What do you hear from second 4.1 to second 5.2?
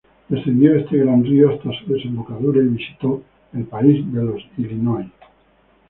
de los illinois.